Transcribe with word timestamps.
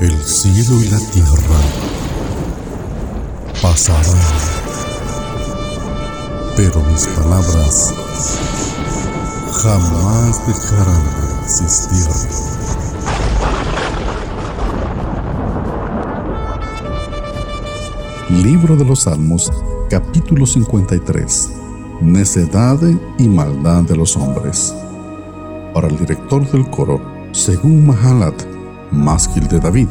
El 0.00 0.18
cielo 0.24 0.80
y 0.80 0.88
la 0.88 0.98
tierra 0.98 1.60
pasarán, 3.60 4.16
pero 6.56 6.82
mis 6.84 7.06
palabras 7.08 7.92
jamás 9.62 10.46
dejarán 10.46 11.04
de 11.04 11.42
existir. 11.44 12.06
Libro 18.30 18.76
de 18.76 18.86
los 18.86 19.00
Salmos, 19.00 19.52
capítulo 19.90 20.46
53. 20.46 21.50
Necedad 22.00 22.78
y 23.18 23.28
maldad 23.28 23.82
de 23.82 23.96
los 23.96 24.16
hombres. 24.16 24.74
Para 25.74 25.88
el 25.88 25.98
director 25.98 26.50
del 26.50 26.70
coro, 26.70 27.02
según 27.32 27.86
Mahalat, 27.86 28.59
másquil 28.90 29.46
de 29.48 29.60
David. 29.60 29.88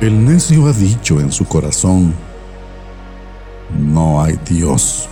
El 0.00 0.24
necio 0.24 0.66
ha 0.66 0.72
dicho 0.72 1.20
en 1.20 1.32
su 1.32 1.46
corazón, 1.46 2.14
no 3.76 4.22
hay 4.22 4.38
Dios. 4.48 5.08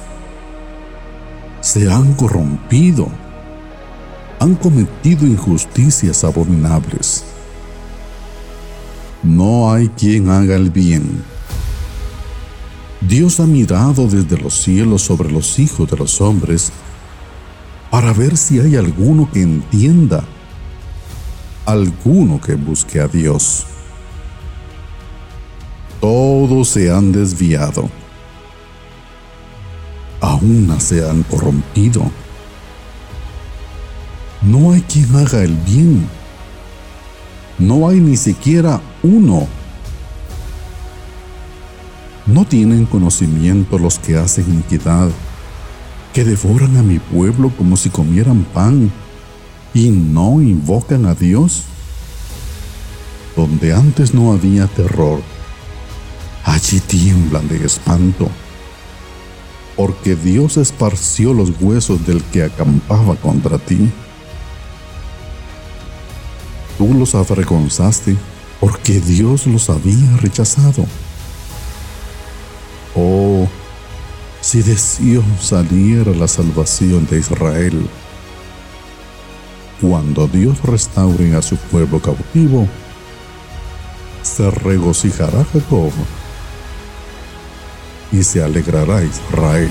Se 1.61 1.91
han 1.91 2.15
corrompido, 2.15 3.09
han 4.39 4.55
cometido 4.55 5.27
injusticias 5.27 6.23
abominables 6.23 7.34
no 9.25 9.73
hay 9.73 9.89
quien 9.89 10.29
haga 10.29 10.55
el 10.55 10.71
bien. 10.71 11.25
Dios 13.01 13.41
ha 13.41 13.47
mirado 13.47 14.07
desde 14.07 14.39
los 14.39 14.55
cielos 14.55 15.03
sobre 15.03 15.31
los 15.31 15.59
hijos 15.59 15.91
de 15.91 15.97
los 15.97 16.21
hombres 16.21 16.73
para 17.91 18.13
ver 18.13 18.37
si 18.37 18.61
hay 18.61 18.77
alguno 18.77 19.29
que 19.31 19.43
entienda, 19.43 20.25
alguno 21.65 22.41
que 22.41 22.55
busque 22.55 23.01
a 23.01 23.09
Dios. 23.09 23.65
Todos 26.01 26.69
se 26.69 26.91
han 26.91 27.13
desviado, 27.13 27.89
aún 30.21 30.75
se 30.79 31.09
han 31.09 31.23
corrompido. 31.23 32.11
No 34.43 34.73
hay 34.73 34.83
quien 34.83 35.15
haga 35.17 35.43
el 35.43 35.55
bien 35.55 36.07
no 37.59 37.89
hay 37.89 38.01
ni 38.01 38.17
siquiera 38.17 38.81
uno. 39.03 39.47
No 42.27 42.45
tienen 42.47 42.87
conocimiento 42.87 43.79
los 43.79 43.99
que 43.99 44.17
hacen 44.17 44.47
iniquidad, 44.49 45.11
que 46.13 46.25
devoran 46.25 46.77
a 46.77 46.83
mi 46.83 46.99
pueblo 46.99 47.53
como 47.57 47.77
si 47.77 47.91
comieran 47.91 48.45
pan 48.55 48.91
y 49.73 49.91
no 49.91 50.41
invocan 50.41 51.07
a 51.07 51.15
Dios. 51.15 51.63
Donde 53.37 53.73
antes 53.73 54.15
no 54.15 54.33
había 54.33 54.67
terror, 54.67 55.21
allí 56.45 56.81
tiemblan 56.81 57.49
de 57.49 57.65
espanto, 57.65 58.29
porque 59.77 60.15
Dios 60.15 60.57
esparció 60.57 61.35
los 61.35 61.53
huesos 61.61 62.07
del 62.07 62.23
que 62.23 62.45
acampaba 62.45 63.17
contra 63.17 63.59
ti 63.59 63.91
tú 66.79 66.93
los 66.95 67.15
avergonzaste 67.15 68.17
porque 68.61 69.01
Dios 69.01 69.47
los 69.47 69.71
había 69.71 70.17
rechazado. 70.19 70.87
Oh, 72.95 73.47
si 74.41 74.63
de 74.63 74.77
Sion 74.77 75.25
saliera 75.41 76.13
la 76.13 76.29
salvación 76.29 77.07
de 77.11 77.19
Israel, 77.19 77.89
cuando 79.81 80.27
Dios 80.29 80.63
restaure 80.63 81.35
a 81.35 81.43
su 81.43 81.57
pueblo 81.57 82.01
cautivo, 82.01 82.69
se 84.23 84.51
regocijará 84.51 85.45
Jacob 85.53 85.93
y 88.13 88.23
se 88.23 88.43
alegrará 88.43 89.03
Israel. 89.03 89.71